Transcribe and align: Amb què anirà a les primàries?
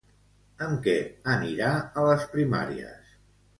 Amb 0.67 0.81
què 0.87 0.95
anirà 1.35 1.69
a 1.83 2.09
les 2.09 2.27
primàries? 2.35 3.15